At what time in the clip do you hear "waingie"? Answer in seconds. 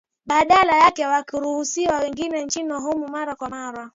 1.97-2.43